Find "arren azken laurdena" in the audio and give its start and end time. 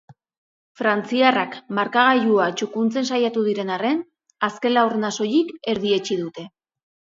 3.77-5.15